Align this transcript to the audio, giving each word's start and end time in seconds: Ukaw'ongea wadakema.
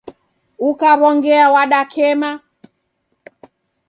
Ukaw'ongea 0.67 1.45
wadakema. 1.55 2.29